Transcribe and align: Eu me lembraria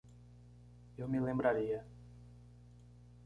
Eu 0.97 1.07
me 1.07 1.19
lembraria 1.19 1.85